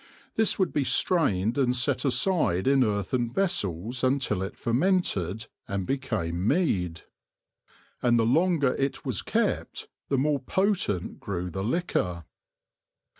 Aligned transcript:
This 0.33 0.57
would 0.57 0.73
be 0.73 0.83
strained 0.83 1.59
and 1.59 1.75
set 1.75 2.05
aside 2.05 2.65
in 2.65 2.83
earthern 2.83 3.29
vessels 3.31 4.03
until 4.03 4.41
it 4.41 4.57
fermented 4.57 5.45
and 5.67 5.85
became 5.85 6.47
mead. 6.47 7.01
And 8.01 8.17
the 8.17 8.25
longer 8.25 8.73
it 8.77 9.05
was 9.05 9.21
kept, 9.21 9.89
the 10.09 10.17
more 10.17 10.39
potent 10.39 11.19
grew 11.19 11.51
the 11.51 11.63
liquor. 11.63 12.25